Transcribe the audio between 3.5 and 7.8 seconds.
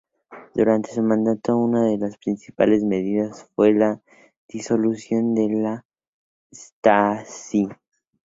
fue la disolución de la Stasi.